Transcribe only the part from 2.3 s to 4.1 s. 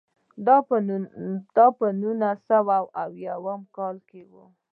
سوه اویاووه کال